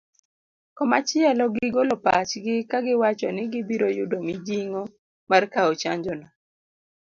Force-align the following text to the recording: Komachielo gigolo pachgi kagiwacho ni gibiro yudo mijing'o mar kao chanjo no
Komachielo 0.77 1.45
gigolo 1.55 1.93
pachgi 2.05 2.55
kagiwacho 2.71 3.27
ni 3.33 3.43
gibiro 3.51 3.87
yudo 3.97 4.17
mijing'o 4.27 4.81
mar 5.29 5.43
kao 5.53 5.71
chanjo 5.81 6.13
no 6.19 6.27